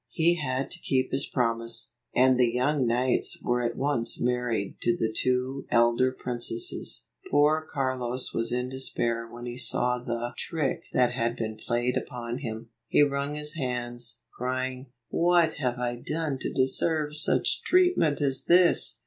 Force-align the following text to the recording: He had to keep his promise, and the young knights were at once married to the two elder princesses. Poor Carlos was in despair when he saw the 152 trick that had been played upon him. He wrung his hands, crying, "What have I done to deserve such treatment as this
He 0.09 0.33
had 0.43 0.71
to 0.71 0.79
keep 0.79 1.11
his 1.11 1.27
promise, 1.27 1.93
and 2.15 2.39
the 2.39 2.51
young 2.51 2.87
knights 2.87 3.39
were 3.39 3.61
at 3.61 3.77
once 3.77 4.19
married 4.19 4.77
to 4.81 4.97
the 4.97 5.13
two 5.15 5.67
elder 5.69 6.11
princesses. 6.11 7.05
Poor 7.29 7.67
Carlos 7.71 8.33
was 8.33 8.51
in 8.51 8.67
despair 8.67 9.27
when 9.27 9.45
he 9.45 9.57
saw 9.57 9.99
the 9.99 10.13
152 10.33 10.33
trick 10.47 10.83
that 10.91 11.11
had 11.11 11.35
been 11.35 11.55
played 11.55 11.97
upon 11.97 12.39
him. 12.39 12.71
He 12.87 13.03
wrung 13.03 13.35
his 13.35 13.53
hands, 13.53 14.21
crying, 14.35 14.87
"What 15.09 15.57
have 15.57 15.77
I 15.77 15.97
done 15.97 16.39
to 16.39 16.51
deserve 16.51 17.15
such 17.15 17.61
treatment 17.61 18.21
as 18.21 18.45
this 18.45 18.97